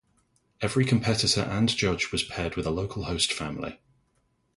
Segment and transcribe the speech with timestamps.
[0.61, 3.77] Every competitor and judge was paired with a local host family.